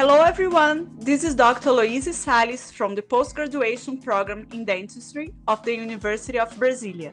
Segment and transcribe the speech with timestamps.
[0.00, 0.90] Hello, everyone.
[0.98, 1.72] This is Dr.
[1.72, 7.12] Loise Salles from the postgraduation program in dentistry of the University of Brasilia.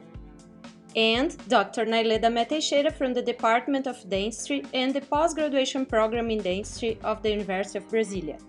[0.96, 1.84] And Dr.
[1.84, 7.30] Nailê Damé-Teixeira from the Department of Dentistry and the postgraduation program in dentistry of the
[7.30, 8.40] University of Brasilia.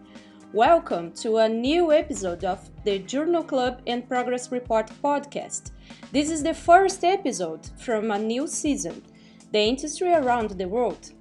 [0.53, 5.71] Welcome to a new episode of the Journal Club and Progress Report podcast.
[6.13, 9.03] This is the first episode from a new season,
[9.51, 11.11] Dentistry Around the World.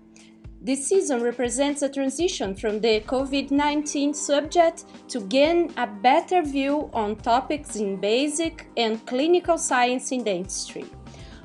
[0.60, 6.90] This season represents a transition from the COVID 19 subject to gain a better view
[6.92, 10.86] on topics in basic and clinical science in dentistry.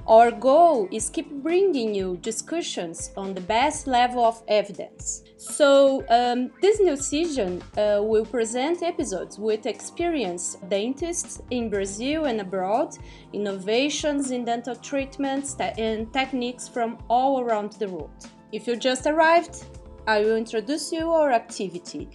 [0.08, 5.24] Our goal is keep bringing you discussions on the best level of evidence.
[5.38, 12.42] So um, this new season uh, will present episodes with experienced dentists in Brazil and
[12.42, 12.98] abroad,
[13.32, 18.28] innovations in dental treatments and techniques from all around the world.
[18.54, 19.66] If you just arrived,
[20.06, 22.08] I will introduce you our activity.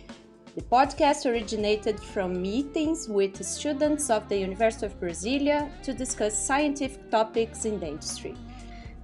[0.54, 7.10] The podcast originated from meetings with students of the University of Brasilia to discuss scientific
[7.10, 8.36] topics in the industry.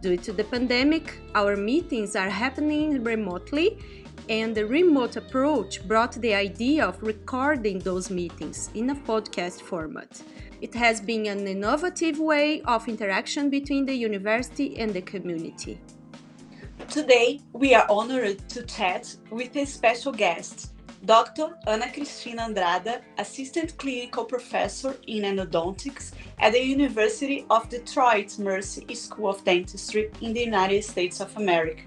[0.00, 3.80] Due to the pandemic, our meetings are happening remotely,
[4.28, 10.22] and the remote approach brought the idea of recording those meetings in a podcast format.
[10.60, 15.80] It has been an innovative way of interaction between the university and the community.
[16.90, 20.72] Today, we are honored to chat with a special guest,
[21.04, 21.56] Dr.
[21.66, 29.30] Ana Cristina Andrada, Assistant Clinical Professor in Endodontics at the University of Detroit Mercy School
[29.30, 31.82] of Dentistry in the United States of America.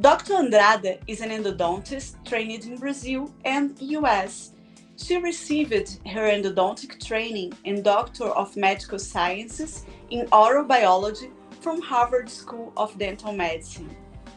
[0.00, 0.34] Dr.
[0.34, 4.52] Andrada is an endodontist trained in Brazil and US.
[4.96, 12.30] She received her endodontic training and Doctor of Medical Sciences in Oral Biology from Harvard
[12.30, 13.94] School of Dental Medicine.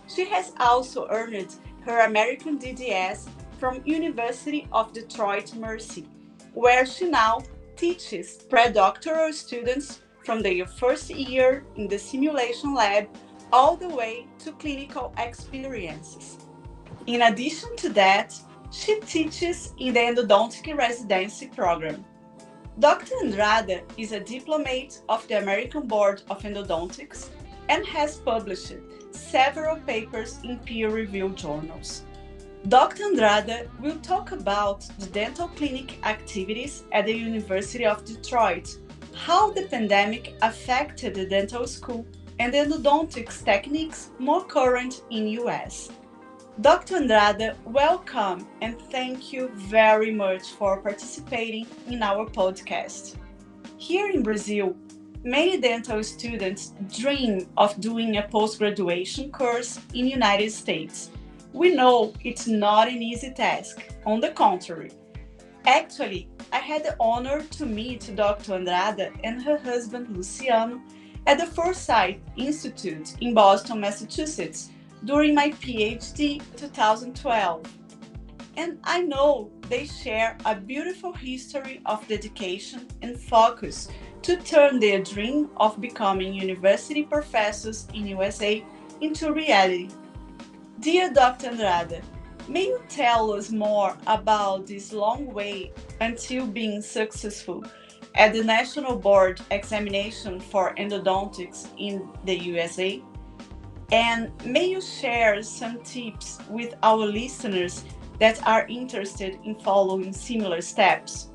[0.07, 3.27] She has also earned her American DDS
[3.59, 6.07] from University of Detroit Mercy,
[6.53, 7.41] where she now
[7.75, 13.07] teaches predoctoral students from their first year in the simulation lab
[13.51, 16.37] all the way to clinical experiences.
[17.07, 18.33] In addition to that,
[18.71, 22.03] she teaches in the endodontic residency program.
[22.79, 23.13] Dr.
[23.23, 27.29] Andrade is a diplomate of the American Board of Endodontics
[27.69, 28.73] and has published
[29.15, 32.03] several papers in peer-reviewed journals.
[32.67, 33.03] Dr.
[33.03, 38.77] Andrade will talk about the dental clinic activities at the University of Detroit,
[39.13, 42.05] how the pandemic affected the dental school,
[42.39, 45.89] and the endodontics techniques more current in US.
[46.61, 46.95] Dr.
[46.95, 53.15] Andrade, welcome and thank you very much for participating in our podcast.
[53.77, 54.75] Here in Brazil,
[55.25, 61.09] many dental students dream of doing a post-graduation course in United States
[61.55, 63.81] we know it's not an easy task.
[64.05, 64.91] On the contrary,
[65.65, 68.59] actually, I had the honor to meet Dr.
[68.59, 70.81] Andrada and her husband Luciano
[71.25, 74.69] at the Forsyth Institute in Boston, Massachusetts
[75.05, 77.63] during my PhD 2012.
[78.57, 83.87] And I know they share a beautiful history of dedication and focus
[84.25, 88.63] to turn their dream of becoming university professors in USA
[88.99, 89.89] into reality
[90.79, 91.51] Dear Dr.
[91.51, 92.01] Andrada,
[92.49, 95.71] may you tell us more about this long way
[96.01, 97.63] until being successful
[98.15, 103.01] at the National Board examination for endodontics in the USA?
[103.91, 107.85] And may you share some tips with our listeners
[108.19, 111.29] that are interested in following similar steps?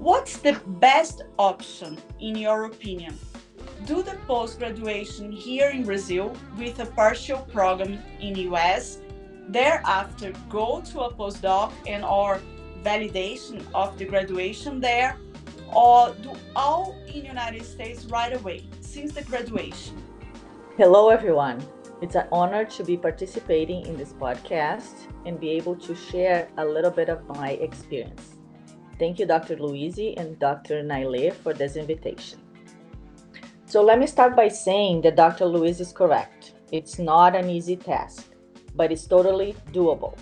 [0.00, 3.18] What's the best option, in your opinion?
[3.86, 8.98] do the post-graduation here in Brazil with a partial program in US,
[9.48, 12.40] thereafter go to a postdoc and or
[12.82, 15.16] validation of the graduation there,
[15.74, 19.96] or do all in the United States right away since the graduation.
[20.76, 21.62] Hello everyone.
[22.00, 26.64] It's an honor to be participating in this podcast and be able to share a
[26.64, 28.39] little bit of my experience.
[29.00, 29.56] Thank you, Dr.
[29.56, 30.82] Louise and Dr.
[30.82, 32.38] Naile, for this invitation.
[33.64, 35.46] So let me start by saying that Dr.
[35.46, 36.52] Louise is correct.
[36.70, 38.34] It's not an easy task,
[38.74, 40.18] but it's totally doable.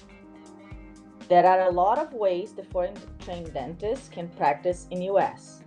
[1.28, 5.64] There are a lot of ways the foreign trained dentists can practice in US.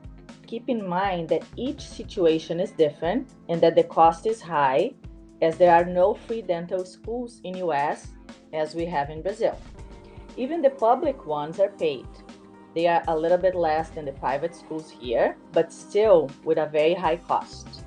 [0.48, 4.94] Keep in mind that each situation is different and that the cost is high
[5.42, 8.08] as there are no free dental schools in US
[8.54, 9.60] as we have in Brazil.
[10.38, 12.08] Even the public ones are paid.
[12.74, 16.68] They are a little bit less than the private schools here, but still with a
[16.68, 17.84] very high cost.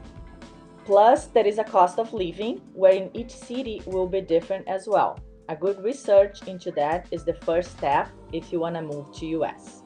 [0.85, 4.87] Plus, there is a cost of living, where in each city will be different as
[4.87, 5.19] well.
[5.49, 9.27] A good research into that is the first step if you want to move to
[9.39, 9.83] US.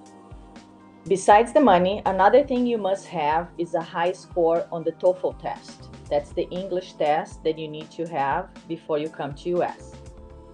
[1.06, 5.41] Besides the money, another thing you must have is a high score on the TOEFL
[5.41, 5.89] test.
[6.11, 9.93] That's the English test that you need to have before you come to US.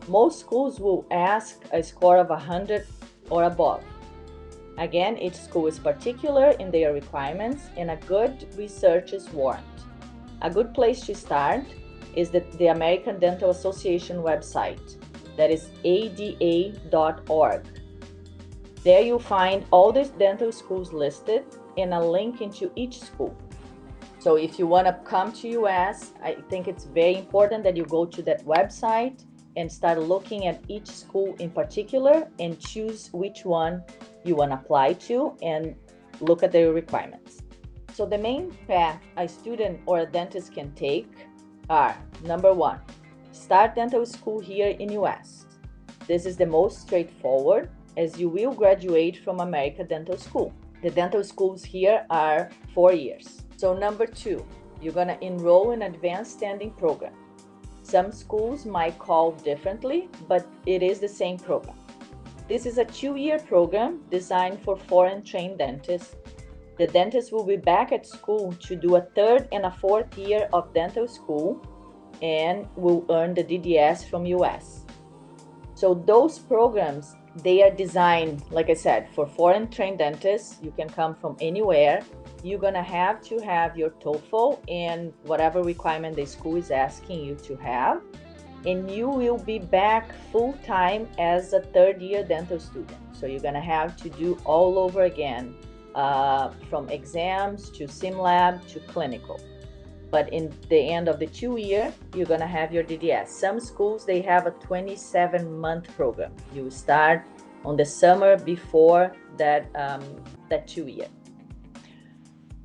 [0.07, 2.87] Most schools will ask a score of 100
[3.31, 3.83] or above.
[4.79, 9.65] Again, each school is particular in their requirements and a good research is warranted.
[10.43, 11.65] A good place to start
[12.17, 14.97] is the, the American Dental Association website
[15.37, 17.67] that is ada.org.
[18.83, 21.45] There you'll find all the dental schools listed
[21.79, 23.35] and a link into each school.
[24.19, 27.85] So if you want to come to US, I think it's very important that you
[27.85, 29.25] go to that website
[29.57, 33.83] and start looking at each school in particular and choose which one
[34.25, 35.75] you want to apply to and
[36.21, 37.43] look at their requirements.
[37.93, 41.09] So the main path a student or a dentist can take
[41.71, 42.81] are number one,
[43.33, 45.47] start dental school here in US.
[46.07, 50.53] This is the most straightforward as you will graduate from America Dental School.
[50.83, 53.43] The dental schools here are four years.
[53.57, 54.45] So number two,
[54.83, 57.15] you're gonna enroll in advanced standing program.
[57.85, 61.77] Some schools might call differently, but it is the same program.
[62.49, 66.17] This is a two year program designed for foreign trained dentists.
[66.79, 70.49] The dentist will be back at school to do a third and a fourth year
[70.55, 71.61] of dental school
[72.23, 74.87] and will earn the DDS from US.
[75.75, 80.59] So those programs they are designed like I said for foreign trained dentists.
[80.63, 82.03] You can come from anywhere
[82.45, 87.35] you're to have to have your TOEFL and whatever requirement the school is asking you
[87.37, 88.03] to have.
[88.67, 92.99] And you will be back full time as a third year dental student.
[93.13, 95.55] So you're to have to do all over again
[95.95, 99.41] uh, from exams to sim lab to clinical.
[100.11, 103.29] But in the end of the two year, you're to have your DDS.
[103.29, 106.33] Some schools, they have a 27 month program.
[106.55, 107.25] You start
[107.65, 110.05] on the summer before that, um,
[110.51, 111.09] that two year.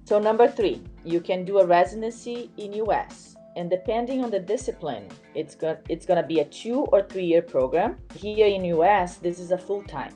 [0.10, 3.36] So number three, you can do a residency in US.
[3.56, 7.44] And depending on the discipline, it's going it's gonna be a two or three year
[7.44, 7.96] program.
[8.16, 10.16] Here in US, this is a full time.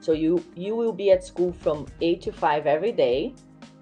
[0.00, 3.34] So you you will be at school from eight to five every day,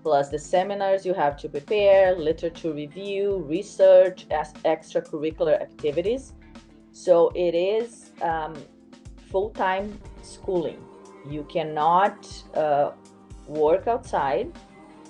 [0.02, 6.32] plus the seminars you have to prepare, literature review, research, as extracurricular activities.
[6.90, 8.54] So it is um,
[9.30, 10.84] full time schooling.
[11.30, 12.90] You cannot uh,
[13.46, 14.50] work outside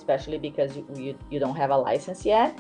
[0.05, 2.59] especially because you, you, you don't have a license yet.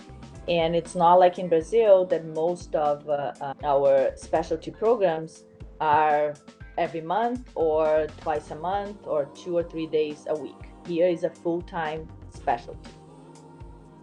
[0.49, 5.45] And it's not like in Brazil that most of uh, uh, our specialty programs
[5.81, 6.35] are
[6.79, 10.63] every month or twice a month or two or three days a week.
[10.87, 12.91] Here is a full time specialty.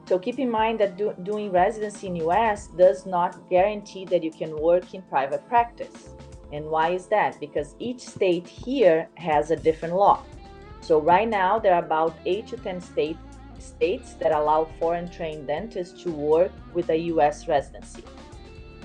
[0.07, 4.31] So keep in mind that do, doing residency in US does not guarantee that you
[4.31, 6.09] can work in private practice.
[6.51, 7.39] And why is that?
[7.39, 10.23] Because each state here has a different law.
[10.81, 13.19] So right now there are about 8 to 10 states
[13.61, 18.03] states that allow foreign trained dentists to work with a US residency.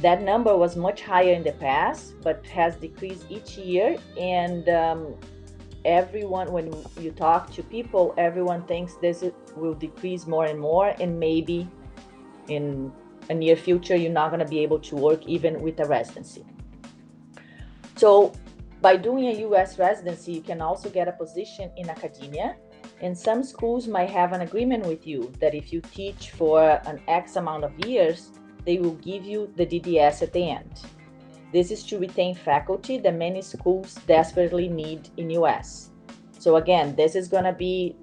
[0.01, 3.97] That number was much higher in the past, but has decreased each year.
[4.21, 5.15] And um,
[5.85, 9.25] everyone, when you talk to people, everyone thinks this
[9.57, 10.95] will decrease more and more.
[11.01, 11.69] And maybe
[12.49, 12.93] in
[13.31, 16.45] a near future, you're not going to be able to work even with a residency.
[17.97, 18.33] So,
[18.83, 22.57] by doing a US residency, you can also get a position in academia
[23.01, 27.01] and some schools might have an agreement with you that if you teach for an
[27.09, 28.31] X amount of years,
[28.65, 30.81] they will give you the DDS at the end.
[31.53, 35.91] This is to retain faculty that many schools desperately need in US.
[36.39, 37.97] So again, this is going to be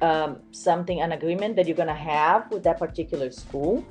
[0.00, 3.84] um, something, an agreement that you're going to have with that particular school.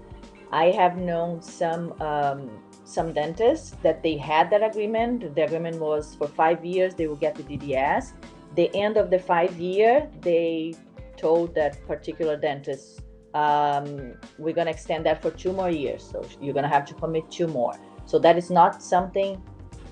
[0.51, 2.49] I have known some um,
[2.83, 5.33] some dentists that they had that agreement.
[5.35, 8.13] The agreement was for five years they will get the DDS,
[8.55, 10.75] the end of the five year, they
[11.17, 13.01] told that particular dentist,
[13.33, 16.07] um, we're going to extend that for two more years.
[16.09, 17.73] So you're going to have to commit two more.
[18.05, 19.41] So that is not something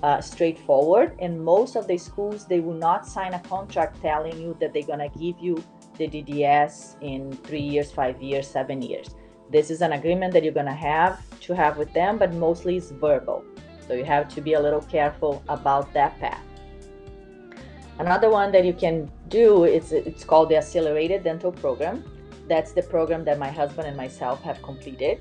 [0.02, 1.16] uh, straightforward.
[1.18, 4.82] And most of the schools, they will not sign a contract telling you that they're
[4.82, 5.62] going to give you
[5.98, 9.14] the DDS in three years, five years, seven years.
[9.50, 12.78] This is an agreement that you're going to have to have with them, but mostly
[12.78, 13.44] it's verbal.
[13.86, 16.42] So you have to be a little careful about that path.
[17.98, 22.02] Another one that you can do is it's called the Accelerated Dental Program.
[22.48, 25.20] That's the program that my husband and myself have completed.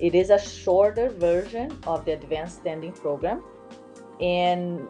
[0.00, 3.42] It is a shorter version of the Advanced Standing Program.
[4.20, 4.88] And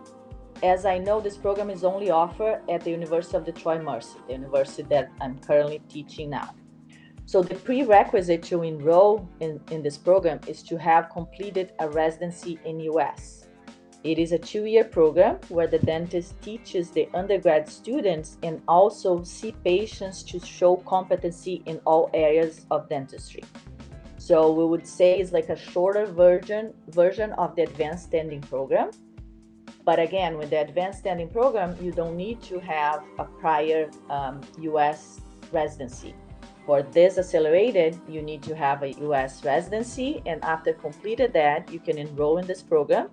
[0.62, 4.34] as I know, this program is only offered at the University of Detroit Mercy, the
[4.34, 6.54] university that I'm currently teaching now.
[7.26, 12.58] So the prerequisite to enroll in, in this program is to have completed a residency
[12.64, 13.37] in US.
[14.04, 19.24] It is a two year program where the dentist teaches the undergrad students and also
[19.24, 23.42] see patients to show competency in all areas of dentistry.
[24.18, 28.90] So we would say it's like a shorter version version of the advanced standing program.
[29.84, 34.42] But again, with the advanced standing program, you don't need to have a prior um,
[34.60, 36.14] US residency.
[36.66, 41.80] For this accelerated, you need to have a US residency, and after completed that, you
[41.80, 43.08] can enroll in this program.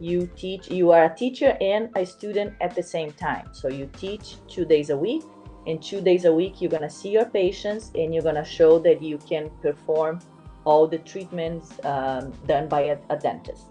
[0.00, 3.48] You teach, you are a teacher and a student at the same time.
[3.52, 5.22] So you teach two days a week.
[5.66, 9.02] and two days a week, you're gonna see your patients and you're gonna show that
[9.02, 10.20] you can perform
[10.64, 13.66] all the treatments um, done by a, a dentist.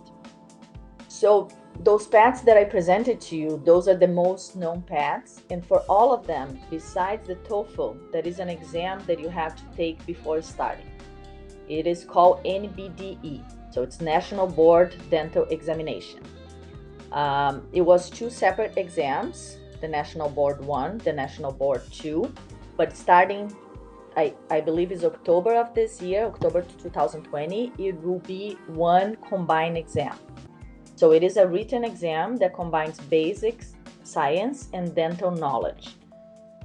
[1.07, 1.47] So
[1.79, 5.41] those paths that I presented to you, those are the most known paths.
[5.49, 9.55] And for all of them, besides the TOEFL, that is an exam that you have
[9.55, 10.89] to take before starting.
[11.67, 13.43] It is called NBDE,
[13.75, 16.21] so it's National Board Dental Examination.
[17.11, 22.33] Um, it was two separate exams, the National Board 1, the National Board 2,
[22.77, 23.53] but starting
[24.15, 29.77] I, I believe is October of this year, October 2020, it will be one combined
[29.77, 30.17] exam.
[30.95, 35.97] So it is a written exam that combines basics, science, and dental knowledge.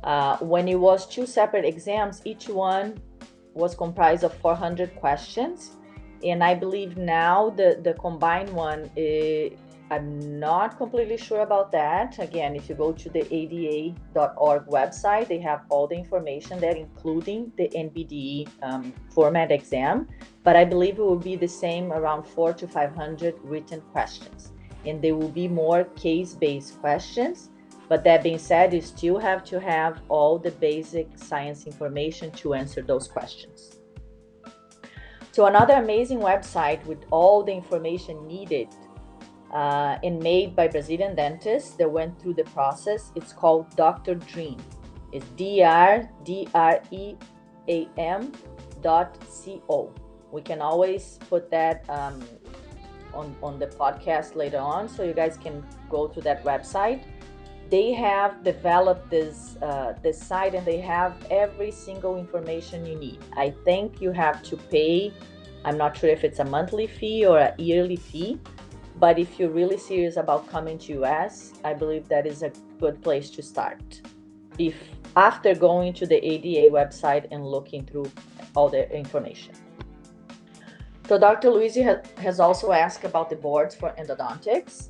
[0.04, 3.02] Uh, when it was two separate exams, each one
[3.52, 5.72] was comprised of 400 questions.
[6.24, 9.50] And I believe now the, the combined one eh,
[9.90, 12.20] I'm not completely sure about that.
[12.20, 17.50] Again, if you go to the ada.org website, they have all the information there, including
[17.56, 20.06] the NBDE um, format exam.
[20.44, 24.52] But I believe it will be the same around four to 500 written questions.
[24.86, 27.50] And there will be more case based questions.
[27.88, 32.54] But that being said, you still have to have all the basic science information to
[32.54, 33.79] answer those questions.
[35.32, 38.68] So, another amazing website with all the information needed
[39.52, 43.12] uh, and made by Brazilian dentists that went through the process.
[43.14, 44.16] It's called Dr.
[44.16, 44.58] Dream.
[45.12, 47.14] It's D R D R E
[47.68, 48.32] A M
[48.80, 49.92] dot C O.
[50.32, 52.24] We can always put that um,
[53.12, 57.02] on, on the podcast later on so you guys can go to that website.
[57.70, 63.18] They have developed this uh, this site and they have every single information you need.
[63.36, 65.12] I think you have to pay.
[65.64, 68.40] I'm not sure if it's a monthly fee or a yearly fee,
[68.98, 72.50] but if you're really serious about coming to US, I believe that is a
[72.80, 74.00] good place to start.
[74.58, 74.74] If
[75.16, 78.10] after going to the ADA website and looking through
[78.54, 79.54] all the information.
[81.08, 81.48] So Dr.
[81.50, 81.82] Luisi
[82.18, 84.89] has also asked about the boards for endodontics.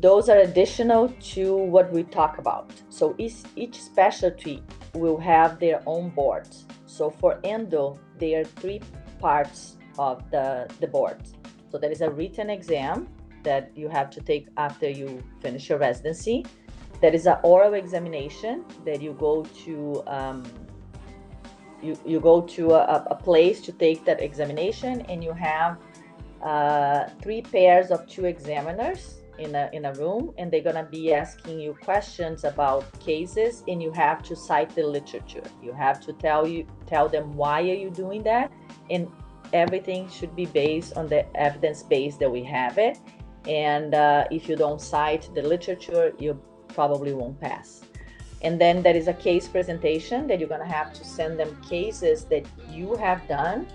[0.00, 2.72] Those are additional to what we talk about.
[2.88, 4.62] So each, each specialty
[4.94, 6.64] will have their own boards.
[6.86, 8.80] So for endo, there are three
[9.18, 11.18] parts of the, the board.
[11.70, 13.08] So there is a written exam
[13.42, 16.46] that you have to take after you finish your residency.
[17.02, 20.02] There is an oral examination that you go to.
[20.06, 20.44] Um,
[21.82, 25.78] you, you go to a, a, place to take that examination, and you have
[26.42, 31.12] uh, three pairs of two examiners in a, in a room, and they're gonna be
[31.12, 35.42] asking you questions about cases, and you have to cite the literature.
[35.62, 38.52] You have to tell you tell them why are you doing that,
[38.90, 39.08] and
[39.52, 42.98] everything should be based on the evidence base that we have it
[43.48, 47.82] and uh, if you don't cite the literature you probably won't pass
[48.42, 51.60] and then there is a case presentation that you're going to have to send them
[51.62, 53.66] cases that you have done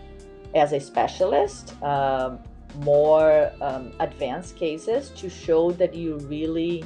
[0.54, 2.40] as a specialist um,
[2.78, 6.84] more um, advanced cases to show that you really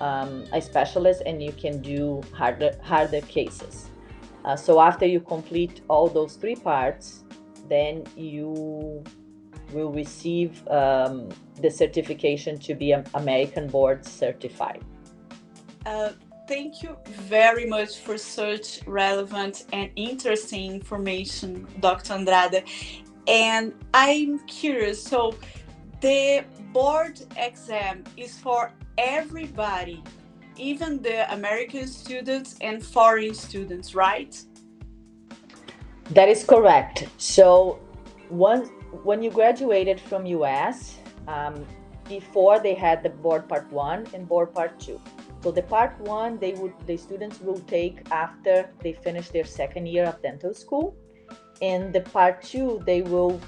[0.00, 3.90] um, a specialist and you can do harder harder cases
[4.44, 7.24] uh, so after you complete all those three parts
[7.68, 9.04] then you
[9.72, 11.28] will receive um,
[11.60, 14.82] the certification to be American Board certified.
[15.84, 16.10] Uh,
[16.46, 22.14] thank you very much for such relevant and interesting information, Dr.
[22.14, 22.64] Andrade.
[23.28, 25.34] And I'm curious so,
[26.00, 30.02] the board exam is for everybody,
[30.56, 34.40] even the American students and foreign students, right?
[36.10, 37.06] That is correct.
[37.18, 37.78] So,
[38.30, 38.70] once
[39.02, 41.66] when you graduated from US, um,
[42.08, 44.98] before they had the board part one and board part two.
[45.42, 49.86] So the part one, they would the students will take after they finish their second
[49.86, 50.96] year of dental school,
[51.62, 53.40] and the part two they will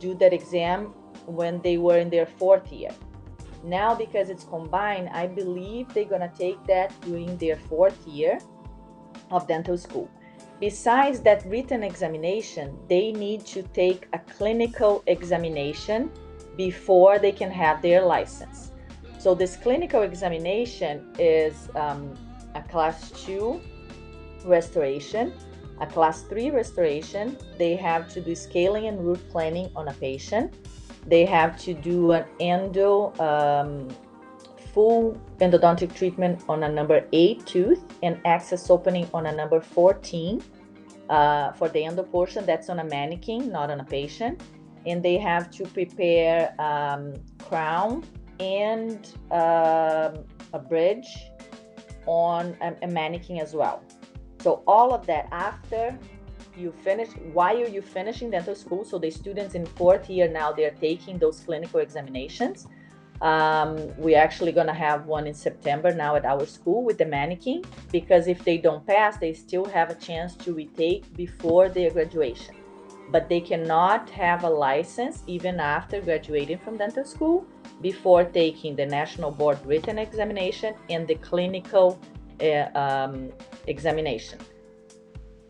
[0.00, 0.86] do that exam
[1.26, 2.90] when they were in their fourth year.
[3.64, 8.40] Now, because it's combined, I believe they're gonna take that during their fourth year
[9.30, 10.10] of dental school.
[10.58, 16.10] Besides that written examination, they need to take a clinical examination
[16.56, 18.72] before they can have their license.
[19.18, 22.14] So this clinical examination is um,
[22.54, 23.60] a class two
[24.44, 25.32] restoration,
[25.80, 27.36] a class three restoration.
[27.58, 30.54] They have to do scaling and root planing on a patient.
[31.06, 33.88] They have to do an endo um,
[34.72, 40.42] full endodontic treatment on a number eight tooth and access opening on a number 14
[41.10, 42.46] uh, for the endo portion.
[42.46, 44.40] That's on a mannequin, not on a patient.
[44.86, 48.04] And they have to prepare um, crown
[48.40, 51.06] and um, a bridge
[52.06, 53.82] on a, a mannequin as well.
[54.42, 55.98] So all of that after
[56.56, 60.76] you finish while you finishing dental school so the students in fourth year now they're
[60.82, 62.66] taking those clinical examinations
[63.22, 67.06] um, we're actually going to have one in September now at our school with the
[67.06, 71.90] mannequin because if they don't pass, they still have a chance to retake before their
[71.90, 72.56] graduation.
[73.12, 77.46] But they cannot have a license even after graduating from dental school
[77.80, 82.00] before taking the National Board written examination and the clinical
[82.74, 83.32] um,
[83.66, 84.38] examination.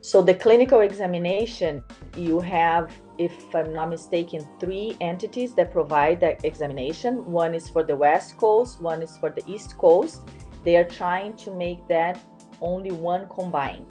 [0.01, 1.85] So, the clinical examination,
[2.17, 7.25] you have if I'm not mistaken, three entities that provide that examination.
[7.25, 10.23] One is for the West Coast, one is for the East Coast.
[10.65, 12.19] They are trying to make that
[12.61, 13.87] only one combined,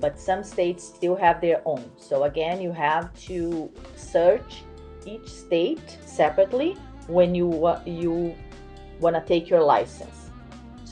[0.00, 1.90] but some states still have their own.
[1.96, 4.64] So again, you have to search
[5.06, 7.48] each state separately when you
[7.84, 8.34] you
[9.00, 10.23] want to take your license.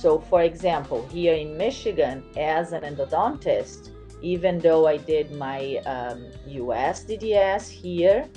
[0.02, 3.90] So, for example, here in Michigan, as an endodontist,
[4.20, 6.26] even though I did my um,
[6.64, 8.28] US DDS here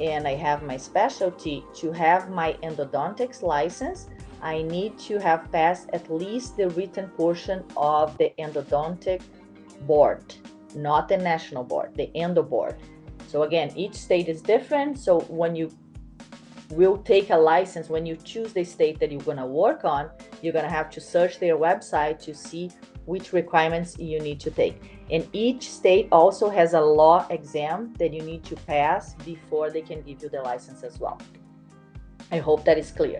[0.00, 4.08] and I have my specialty, to have my endodontics license,
[4.40, 9.20] I need to have passed at least the written portion of the endodontic
[9.86, 10.24] board,
[10.74, 12.76] not the national board, the endo board.
[13.28, 14.98] So again, each state is different.
[14.98, 15.70] So when you
[16.72, 20.52] will take a license, when you choose the state that you're gonna work on, you're
[20.52, 22.70] gonna have to search their website to see
[23.04, 24.76] which requirements you need to take.
[25.10, 29.82] And each state also has a law exam that you need to pass before they
[29.82, 31.20] can give you the license as well.
[32.30, 33.18] I hope that is clear.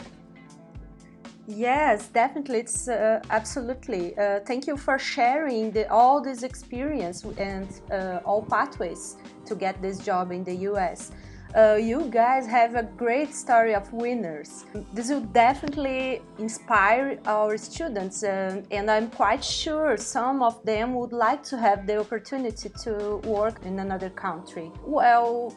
[1.46, 2.60] Yes, definitely.
[2.60, 4.16] It's uh, absolutely.
[4.16, 9.82] Uh, thank you for sharing the, all this experience and uh, all pathways to get
[9.82, 11.10] this job in the US
[11.54, 14.64] uh, you guys have a great story of winners.
[14.92, 21.12] This will definitely inspire our students, uh, and I'm quite sure some of them would
[21.12, 24.70] like to have the opportunity to work in another country.
[24.84, 25.54] Well,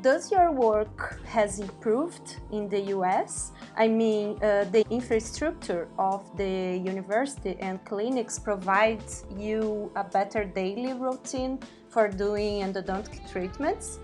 [0.00, 3.52] does your work has improved in the US?
[3.76, 10.92] I mean, uh, the infrastructure of the university and clinics provides you a better daily
[10.92, 14.00] routine for doing endodontic treatments.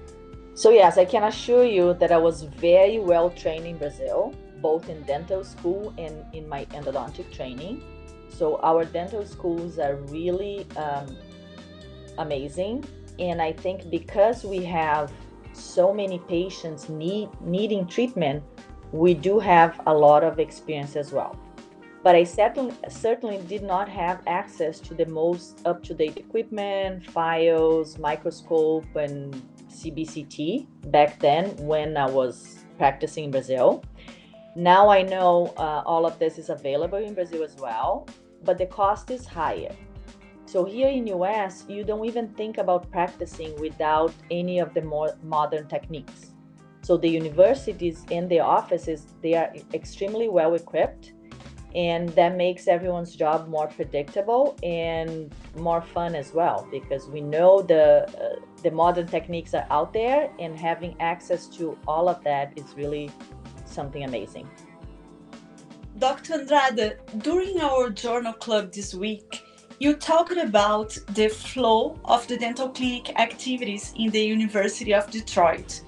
[0.54, 4.88] So, yes, I can assure you that I was very well trained in Brazil, both
[4.88, 7.82] in dental school and in my endodontic training.
[8.28, 11.16] So, our dental schools are really um,
[12.18, 12.84] amazing.
[13.18, 15.12] And I think because we have
[15.52, 18.42] so many patients need, needing treatment,
[18.92, 21.38] we do have a lot of experience as well.
[22.02, 27.04] But I certainly, certainly did not have access to the most up to date equipment,
[27.04, 33.82] files, microscope, and CBCT back then when I was practicing in Brazil.
[34.56, 38.06] Now I know uh, all of this is available in Brazil as well,
[38.44, 39.74] but the cost is higher.
[40.46, 45.16] So here in US, you don't even think about practicing without any of the more
[45.22, 46.32] modern techniques.
[46.82, 51.12] So the universities and the offices, they are extremely well equipped
[51.74, 57.62] and that makes everyone's job more predictable and more fun as well because we know
[57.62, 62.52] the uh, the modern techniques are out there and having access to all of that
[62.56, 63.10] is really
[63.64, 64.48] something amazing
[65.98, 69.42] dr andrade during our journal club this week
[69.78, 75.82] you talked about the flow of the dental clinic activities in the university of detroit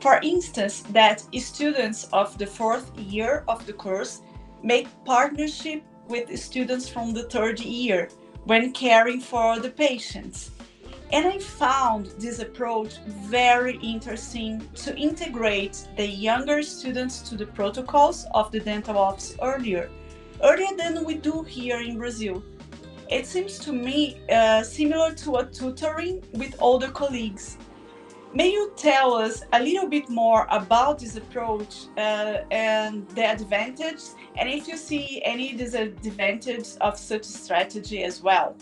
[0.00, 4.22] for instance that students of the fourth year of the course
[4.62, 8.08] make partnership with students from the third year
[8.44, 10.50] when caring for the patients.
[11.12, 18.26] And I found this approach very interesting to integrate the younger students to the protocols
[18.34, 19.90] of the dental office earlier,
[20.42, 22.42] earlier than we do here in Brazil.
[23.10, 27.58] It seems to me uh, similar to a tutoring with older colleagues
[28.34, 34.00] May you tell us a little bit more about this approach uh, and the advantage,
[34.36, 38.56] and if you see any disadvantage of such a strategy as well?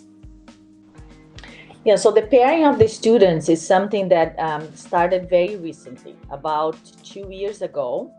[1.82, 6.76] Yeah, so the pairing of the students is something that um, started very recently, about
[7.02, 8.12] two years ago.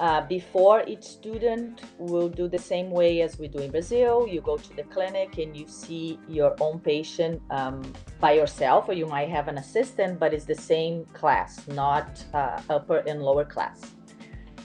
[0.00, 4.26] Uh, before each student will do the same way as we do in Brazil.
[4.26, 7.80] You go to the clinic and you see your own patient um,
[8.18, 12.60] by yourself, or you might have an assistant, but it's the same class, not uh,
[12.70, 13.92] upper and lower class.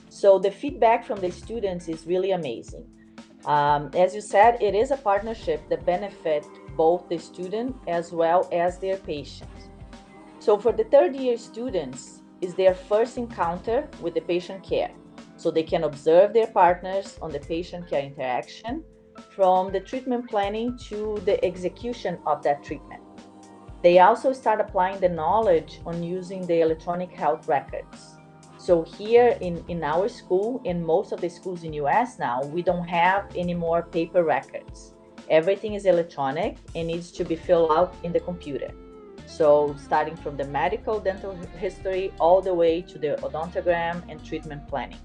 [0.09, 2.85] So the feedback from the students is really amazing.
[3.45, 8.47] Um, as you said, it is a partnership The benefit both the student as well
[8.51, 9.49] as their patient.
[10.39, 14.91] So for the third year students, is their first encounter with the patient care
[15.38, 18.83] so they can observe their partners on the patient care interaction
[19.35, 23.01] from the treatment planning to the execution of that treatment.
[23.81, 28.15] They also start applying the knowledge on using the electronic health records.
[28.57, 32.61] So here in, in our school, in most of the schools in US now, we
[32.61, 34.94] don't have any more paper records.
[35.29, 38.71] Everything is electronic and needs to be filled out in the computer.
[39.25, 44.67] So starting from the medical dental history all the way to the odontogram and treatment
[44.67, 44.99] planning.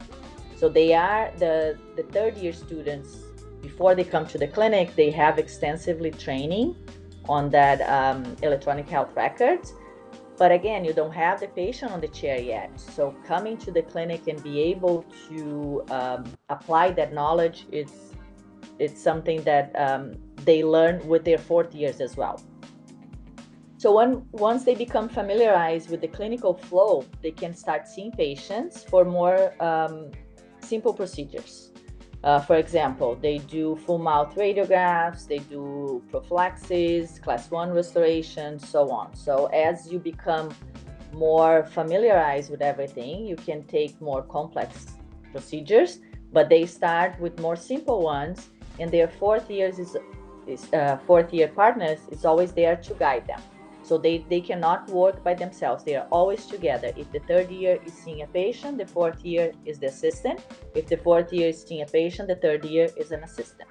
[0.57, 3.17] So they are the, the third year students,
[3.63, 6.77] before they come to the clinic, they have extensively training
[7.29, 9.73] on that um, electronic health records.
[10.37, 12.71] But again, you don't have the patient on the chair yet.
[12.81, 18.10] So coming to the clinic and be able to um, apply that knowledge is
[18.81, 20.15] it's something that um,
[20.45, 22.43] they learn with their fourth years as well.
[23.77, 28.85] So when, once they become familiarized with the clinical flow, they can start seeing patients
[28.85, 30.11] for more um,
[30.61, 31.71] simple procedures.
[32.23, 38.91] Uh, for example, they do full mouth radiographs, they do prophylaxis, class one restoration, so
[38.91, 39.15] on.
[39.15, 40.51] So as you become
[41.13, 44.87] more familiarized with everything, you can take more complex
[45.33, 46.01] procedures,
[46.33, 49.97] but they start with more simple ones, and their fourth years is,
[50.47, 53.41] is uh, fourth year partners is always there to guide them.
[53.83, 55.85] So they, they cannot work by themselves.
[55.85, 56.93] They are always together.
[56.97, 60.41] If the third year is seeing a patient, the fourth year is the assistant.
[60.75, 63.69] If the fourth year is seeing a patient, the third year is an assistant.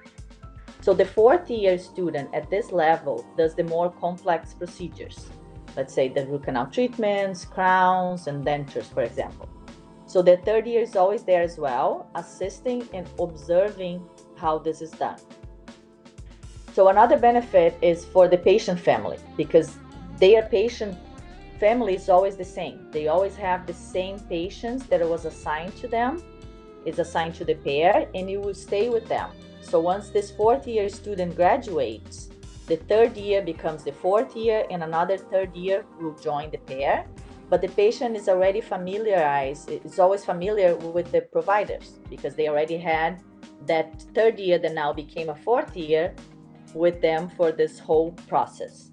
[0.82, 5.28] So the fourth year student at this level does the more complex procedures.
[5.76, 9.48] Let's say the root canal treatments, crowns, and dentures, for example.
[10.06, 14.02] So the third year is always there as well, assisting and observing
[14.40, 15.20] how this is done.
[16.72, 19.76] So another benefit is for the patient family because
[20.18, 20.96] their patient
[21.58, 22.90] family is always the same.
[22.90, 26.22] They always have the same patients that was assigned to them,
[26.86, 29.30] is assigned to the pair, and you will stay with them.
[29.60, 32.30] So once this fourth year student graduates,
[32.66, 37.04] the third year becomes the fourth year, and another third year will join the pair.
[37.50, 42.78] But the patient is already familiarized, is always familiar with the providers because they already
[42.78, 43.20] had
[43.66, 46.14] that third year that now became a fourth year
[46.74, 48.90] with them for this whole process.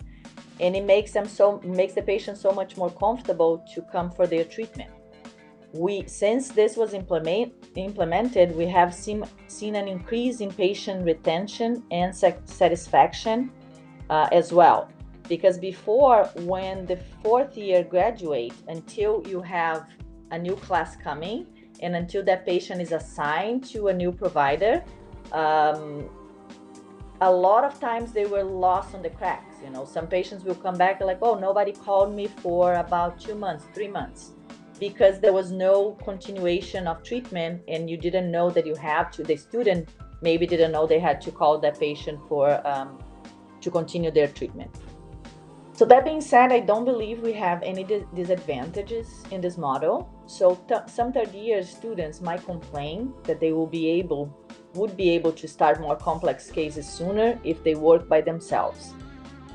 [0.60, 4.25] And it makes them so makes the patient so much more comfortable to come for
[4.25, 4.89] their treatment.
[5.73, 11.84] We since this was implement, implemented we have seen seen an increase in patient retention
[11.91, 13.51] and satisfaction
[14.10, 14.89] uh, as well.
[15.30, 19.86] Because before when the fourth year graduate until you have
[20.32, 21.45] a new class coming
[21.82, 24.84] and until that patient is assigned to a new provider
[25.32, 26.10] um,
[27.22, 29.56] a lot of times they were lost on the cracks.
[29.63, 33.36] You know, some patients will come back like, oh, nobody called me for about two
[33.36, 34.32] months, three months,
[34.80, 39.24] because there was no continuation of treatment and you didn't know that you have to.
[39.24, 39.90] The student
[40.22, 43.00] maybe didn't know they had to call that patient for um,
[43.62, 44.72] to continue their treatment.
[45.78, 47.84] So that being said, I don't believe we have any
[48.16, 50.10] disadvantages in this model.
[50.26, 54.36] So t- some third year students might complain that they will be able
[54.74, 58.96] would be able to start more complex cases sooner if they work by themselves.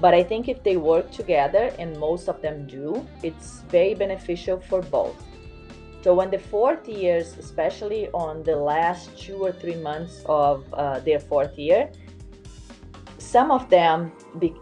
[0.01, 4.61] But I think if they work together, and most of them do, it's very beneficial
[4.61, 5.21] for both.
[6.03, 11.01] So, when the fourth years, especially on the last two or three months of uh,
[11.01, 11.91] their fourth year,
[13.33, 14.13] some of them,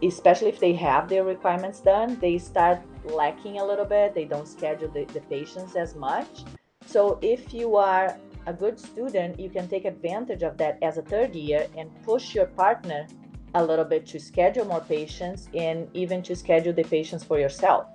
[0.01, 4.15] especially if they have their requirements done, they start lacking a little bit.
[4.15, 6.45] They don't schedule the, the patients as much.
[6.85, 11.01] So, if you are a good student, you can take advantage of that as a
[11.01, 13.07] third year and push your partner
[13.55, 17.87] a little bit to schedule more patients and even to schedule the patients for yourself.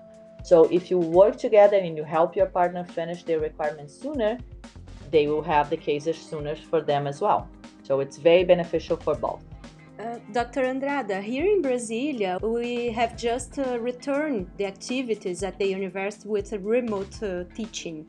[0.44, 4.38] So if you work together and you help your partner finish their requirements sooner,
[5.10, 7.48] they will have the cases sooner for them as well.
[7.82, 9.45] So it's very beneficial for both.
[9.98, 10.62] Uh, Dr.
[10.64, 16.52] Andrada, here in Brasilia, we have just uh, returned the activities at the university with
[16.52, 18.06] remote uh, teaching.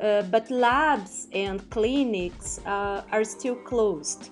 [0.00, 4.30] Uh, but labs and clinics uh, are still closed.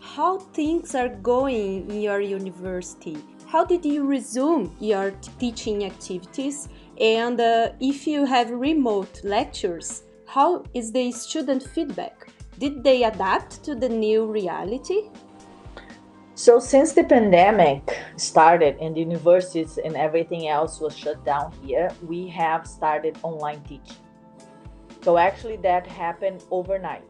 [0.00, 3.16] How things are going in your university?
[3.46, 6.68] How did you resume your teaching activities?
[7.00, 7.40] And
[7.80, 12.28] if you have remote lectures, How is the student feedback?
[12.58, 15.10] Did they adapt to the new reality?
[16.34, 21.90] So, since the pandemic started and the universities and everything else was shut down here,
[22.02, 23.98] we have started online teaching.
[25.02, 27.04] So, actually, that happened overnight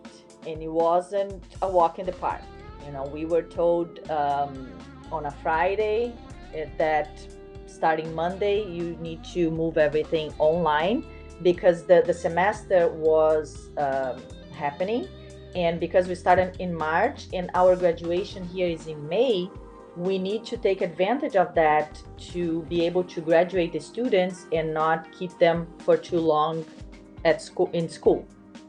[0.44, 2.42] and it wasn't a walk in the park.
[2.85, 4.72] You know, we were told um,
[5.12, 6.12] on a Friday
[6.52, 7.24] eh, that
[7.66, 11.04] starting Monday, you need to move everything online
[11.42, 14.20] because the, the semester was um,
[14.52, 15.06] happening
[15.55, 19.51] and because we started in March and our graduation here is in May,
[19.97, 24.73] we need to take advantage of that to be able to graduate the students and
[24.73, 26.65] not keep them for too long
[27.25, 28.27] at school in school.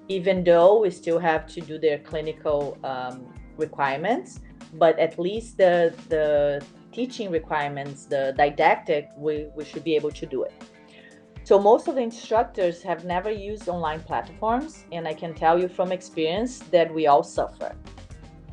[0.10, 4.42] Even though we still have to do their clinical um, requirements,
[4.74, 10.26] but at least the the teaching requirements, the didactic, we, we should be able to
[10.26, 10.54] do it.
[11.46, 15.68] So most of the instructors have never used online platforms, and I can tell you
[15.68, 17.76] from experience that we all suffer.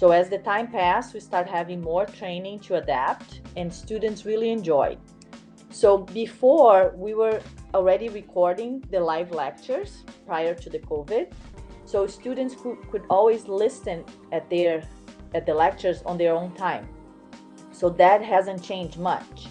[0.00, 4.50] So as the time passed, we start having more training to adapt, and students really
[4.50, 4.98] enjoyed.
[5.70, 7.40] So before we were
[7.74, 11.30] already recording the live lectures prior to the COVID,
[11.84, 14.82] so students could, could always listen at their
[15.32, 16.88] at the lectures on their own time.
[17.70, 19.46] So that hasn't changed much.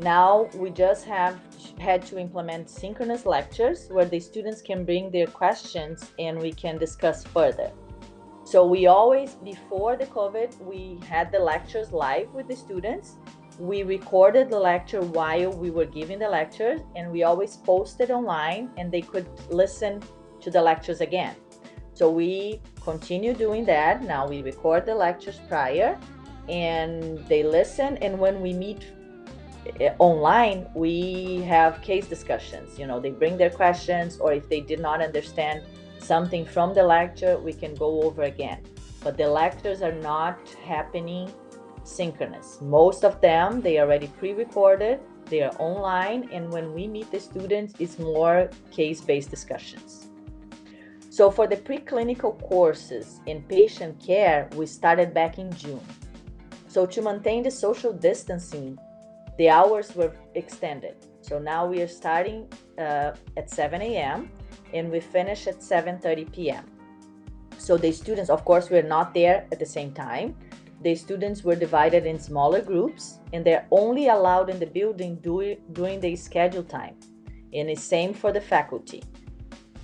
[0.00, 1.40] Now we just have
[1.78, 6.78] had to implement synchronous lectures where the students can bring their questions and we can
[6.78, 7.70] discuss further.
[8.44, 13.16] So we always, before the COVID, we had the lectures live with the students.
[13.58, 18.70] We recorded the lecture while we were giving the lectures and we always posted online
[18.76, 20.02] and they could listen
[20.40, 21.34] to the lectures again.
[21.94, 24.02] So we continue doing that.
[24.02, 25.98] Now we record the lectures prior
[26.48, 28.84] and they listen and when we meet
[29.80, 32.78] Eh, online we have case discussions.
[32.78, 35.62] You know they bring their questions or if they did not understand
[35.98, 38.60] something from the lecture we can go over again.
[39.02, 41.32] But the lectures are not happening
[41.82, 42.60] synchronous.
[42.60, 47.20] Most of them they are already pre-recorded they are online and when we meet the
[47.20, 50.08] students it's more case-based discussions.
[51.08, 55.80] So for the preclinical courses in patient care we started back in june.
[56.68, 58.78] So to maintain the social distancing
[59.38, 60.96] the hours were extended.
[61.20, 64.30] So now we are starting uh, at 7 a.m.
[64.72, 66.64] and we finish at 7:30 p.m.
[67.58, 70.36] So the students, of course, we're not there at the same time.
[70.82, 75.56] The students were divided in smaller groups, and they're only allowed in the building during
[75.72, 76.96] during the scheduled time.
[77.54, 79.02] And the same for the faculty.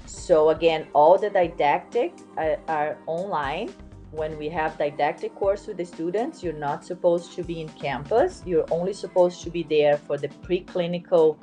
[0.07, 3.73] So again, all the didactic are, uh, are online
[4.13, 8.43] when we have didactic course with the students, you're not supposed to be in campus.
[8.45, 11.37] You're only supposed to be there for the preclinical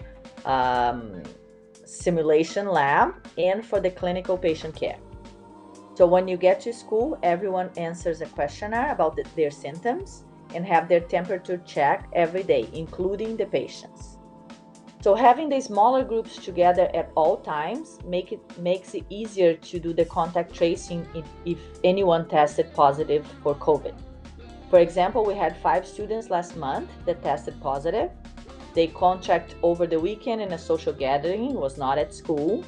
[0.45, 1.23] um,
[1.86, 4.97] simulation lab and for the clinical patient care.
[5.95, 10.65] So when you get to school, everyone answers a questionnaire about the, their symptoms and
[10.65, 14.16] have their temperature checked every day, including the patients.
[15.08, 19.80] So having the smaller groups together at all times make it makes it easier to
[19.80, 23.96] do the contact tracing if, if anyone tested positive for COVID.
[24.70, 28.12] For example, we had five students last month that tested positive.
[28.74, 32.65] They contract over the weekend in a social gathering, was not at school,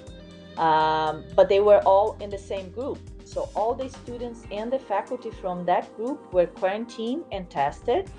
[0.56, 3.00] um, but they were all in the same group.
[3.26, 8.10] So all the students and the faculty from that group were quarantined and tested,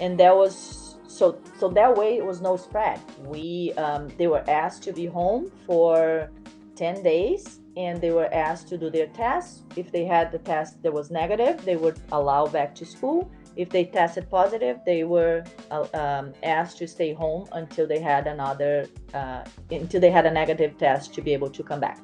[0.00, 3.00] and there was so so that way it was no spread.
[3.24, 6.30] We um, they were asked to be home for
[6.76, 9.62] 10 days and they were asked to do their tests.
[9.74, 13.30] If they had the test that was negative they would allow back to school.
[13.56, 18.26] If they tested positive they were uh, um, asked to stay home until they had
[18.26, 22.00] another uh, until they had a negative test to be able to come back.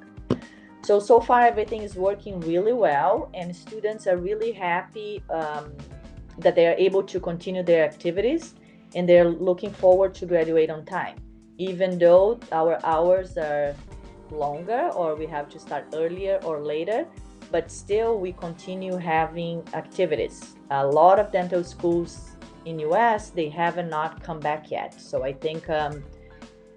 [0.82, 5.72] So so far everything is working really well and students are really happy um,
[6.38, 8.54] that they are able to continue their activities
[8.94, 11.16] and they're looking forward to graduate on time.
[11.58, 13.74] Even though our hours are
[14.30, 17.06] longer or we have to start earlier or later
[17.50, 20.56] but still we continue having activities.
[20.70, 22.30] A lot of dental schools
[22.64, 25.00] in us they haven't not come back yet.
[25.00, 26.02] So i think um,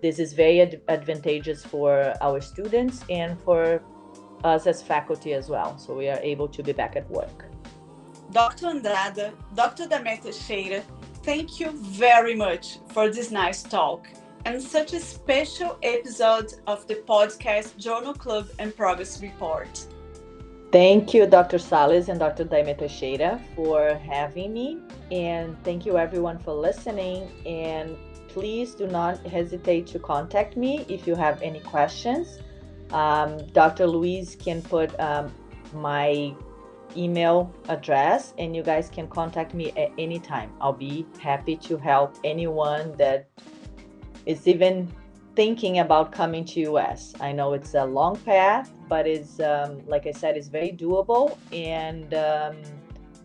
[0.01, 3.81] this is very ad- advantageous for our students and for
[4.43, 5.77] us as faculty as well.
[5.77, 7.45] So we are able to be back at work.
[8.31, 10.81] Dr andrada dr Damé-Teixeira
[11.27, 14.07] thank you very much for this nice talk
[14.45, 19.73] and such a special episode of the podcast Journal Club and Progress Report.
[20.71, 21.59] Thank you, Dr.
[21.59, 22.45] Salles and Dr.
[22.45, 24.77] Damé-Teixeira, for having me.
[25.11, 27.29] And thank you, everyone, for listening.
[27.45, 27.97] And
[28.29, 32.39] please do not hesitate to contact me if you have any questions.
[32.91, 33.85] Um, Dr.
[33.85, 35.33] Louise can put um,
[35.73, 36.33] my
[36.97, 40.51] email address and you guys can contact me at any time.
[40.59, 43.29] I'll be happy to help anyone that
[44.25, 44.91] is even
[45.35, 47.13] thinking about coming to US.
[47.19, 51.37] I know it's a long path, but it's um, like I said, it's very doable
[51.53, 52.57] and um,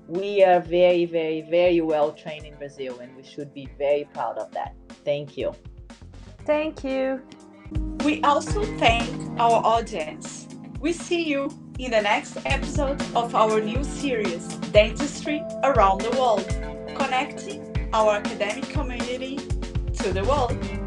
[0.07, 4.37] we are very, very, very well trained in Brazil and we should be very proud
[4.37, 4.75] of that.
[5.05, 5.55] Thank you.
[6.45, 7.23] Thank you.
[8.05, 9.09] We also thank
[9.41, 10.49] our audience.
[10.81, 11.49] We see you
[11.85, 16.47] in the next episode of our new series, Dentistry Around the World,
[16.97, 19.39] connecting our academic community
[19.95, 20.82] to the world.